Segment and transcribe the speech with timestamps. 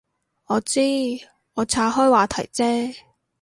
[0.47, 0.81] 我知，
[1.53, 2.95] 我岔开话题啫